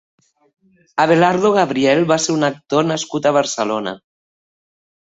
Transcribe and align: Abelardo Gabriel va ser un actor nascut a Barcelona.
Abelardo 1.05 1.51
Gabriel 1.59 2.03
va 2.13 2.19
ser 2.25 2.33
un 2.39 2.49
actor 2.51 2.91
nascut 2.95 3.31
a 3.33 3.37
Barcelona. 3.41 3.99